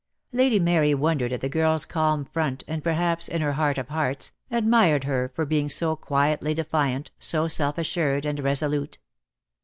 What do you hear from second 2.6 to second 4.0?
and perhaps, in her heart of